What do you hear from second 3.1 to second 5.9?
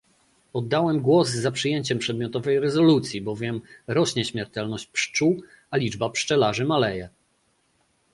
bowiem rośnie śmiertelność pszczół, a